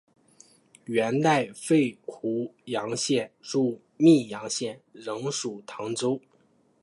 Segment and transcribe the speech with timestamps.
[0.85, 6.19] 元代废湖阳县入泌阳县仍属唐州。